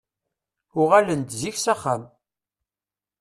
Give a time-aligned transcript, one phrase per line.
[0.81, 2.03] Uɣalen-d zik s axxam.